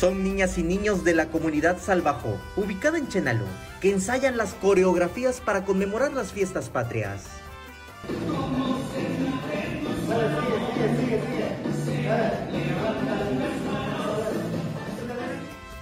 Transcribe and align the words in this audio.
Son 0.00 0.24
niñas 0.24 0.56
y 0.56 0.62
niños 0.62 1.04
de 1.04 1.12
la 1.12 1.26
comunidad 1.26 1.78
Salvajo, 1.78 2.40
ubicada 2.56 2.96
en 2.96 3.08
Chenaló, 3.08 3.44
que 3.82 3.90
ensayan 3.90 4.38
las 4.38 4.54
coreografías 4.54 5.42
para 5.42 5.66
conmemorar 5.66 6.14
las 6.14 6.32
fiestas 6.32 6.70
patrias. 6.70 7.24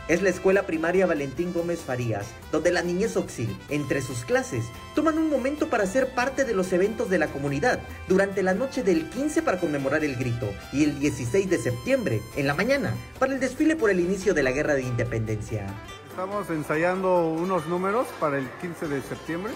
Es 0.09 0.22
la 0.22 0.30
escuela 0.30 0.62
primaria 0.62 1.07
Valentín 1.07 1.53
Gómez 1.53 1.80
Farías, 1.80 2.26
donde 2.50 2.72
la 2.72 2.80
niñez 2.80 3.18
Oxil, 3.18 3.54
entre 3.68 4.00
sus 4.00 4.25
clases, 4.25 4.64
toman 4.94 5.18
un 5.18 5.29
momento 5.29 5.68
para 5.68 5.85
ser 5.85 6.14
parte 6.14 6.46
de 6.46 6.54
los 6.54 6.72
eventos 6.72 7.11
de 7.11 7.18
la 7.18 7.26
comunidad 7.26 7.79
durante 8.08 8.43
la 8.43 8.54
noche 8.54 8.82
del 8.82 9.11
15 9.11 9.43
para 9.43 9.61
conmemorar 9.61 10.04
el 10.04 10.16
grito 10.16 10.49
y 10.72 10.85
el 10.85 10.99
16 10.99 11.50
de 11.50 11.58
septiembre, 11.58 12.22
en 12.36 12.46
la 12.46 12.54
mañana, 12.54 12.94
para 13.18 13.35
el 13.35 13.40
desfile 13.40 13.76
por 13.76 13.90
el 13.90 14.00
inicio 14.00 14.32
de 14.32 14.43
la 14.43 14.52
Guerra 14.52 14.75
de 14.75 14.82
Independencia. 14.82 15.66
Estamos 16.08 16.49
ensayando 16.49 17.29
unos 17.29 17.66
números 17.66 18.07
para 18.18 18.38
el 18.38 18.49
15 18.63 18.88
de 18.88 19.02
septiembre 19.02 19.52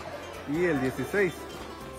y 0.53 0.65
el 0.65 0.79
16. 0.83 1.33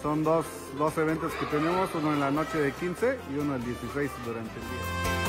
Son 0.03 0.23
dos, 0.23 0.45
dos 0.77 0.95
eventos 0.99 1.33
que 1.33 1.47
tenemos, 1.47 1.89
uno 1.95 2.13
en 2.13 2.19
la 2.19 2.29
noche 2.29 2.59
de 2.59 2.71
15 2.71 3.17
y 3.33 3.39
uno 3.39 3.55
el 3.55 3.65
16 3.65 4.11
durante 4.27 4.51
el 4.51 4.61
día. 4.61 5.22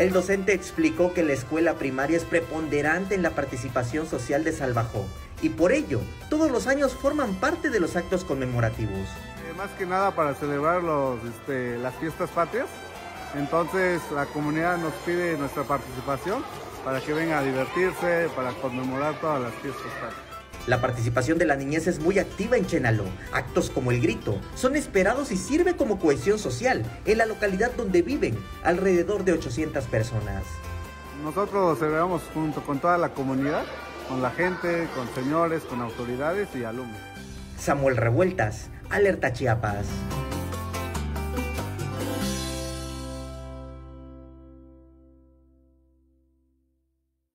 El 0.00 0.14
docente 0.14 0.54
explicó 0.54 1.12
que 1.12 1.22
la 1.22 1.34
escuela 1.34 1.74
primaria 1.74 2.16
es 2.16 2.24
preponderante 2.24 3.14
en 3.14 3.22
la 3.22 3.32
participación 3.32 4.06
social 4.06 4.44
de 4.44 4.52
Salvajó 4.52 5.04
y 5.42 5.50
por 5.50 5.72
ello 5.72 6.00
todos 6.30 6.50
los 6.50 6.66
años 6.68 6.94
forman 6.94 7.34
parte 7.34 7.68
de 7.68 7.80
los 7.80 7.96
actos 7.96 8.24
conmemorativos. 8.24 8.96
Eh, 8.96 9.52
más 9.58 9.68
que 9.72 9.84
nada 9.84 10.12
para 10.12 10.34
celebrar 10.34 10.82
los, 10.82 11.22
este, 11.22 11.76
las 11.76 11.94
fiestas 11.96 12.30
patrias, 12.30 12.68
entonces 13.34 14.00
la 14.14 14.24
comunidad 14.24 14.78
nos 14.78 14.94
pide 15.04 15.36
nuestra 15.36 15.64
participación 15.64 16.42
para 16.82 17.02
que 17.02 17.12
venga 17.12 17.40
a 17.40 17.42
divertirse, 17.42 18.30
para 18.34 18.52
conmemorar 18.52 19.20
todas 19.20 19.42
las 19.42 19.52
fiestas 19.56 19.92
patrias. 20.00 20.29
La 20.70 20.80
participación 20.80 21.36
de 21.36 21.46
la 21.46 21.56
niñez 21.56 21.88
es 21.88 21.98
muy 21.98 22.20
activa 22.20 22.56
en 22.56 22.64
Chenaló. 22.64 23.02
Actos 23.32 23.70
como 23.70 23.90
el 23.90 24.00
grito 24.00 24.38
son 24.54 24.76
esperados 24.76 25.32
y 25.32 25.36
sirve 25.36 25.74
como 25.74 25.98
cohesión 25.98 26.38
social 26.38 26.84
en 27.06 27.18
la 27.18 27.26
localidad 27.26 27.72
donde 27.76 28.02
viven 28.02 28.38
alrededor 28.62 29.24
de 29.24 29.32
800 29.32 29.82
personas. 29.86 30.44
Nosotros 31.24 31.76
celebramos 31.80 32.22
junto 32.32 32.62
con 32.62 32.78
toda 32.78 32.98
la 32.98 33.14
comunidad, 33.14 33.64
con 34.08 34.22
la 34.22 34.30
gente, 34.30 34.86
con 34.94 35.12
señores, 35.12 35.64
con 35.64 35.80
autoridades 35.80 36.48
y 36.54 36.62
alumnos. 36.62 37.00
Samuel 37.58 37.96
Revueltas, 37.96 38.68
Alerta 38.90 39.32
Chiapas. 39.32 39.88